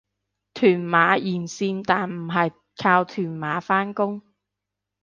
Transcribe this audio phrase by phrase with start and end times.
[0.55, 4.23] 屯馬沿線但唔係靠屯馬返工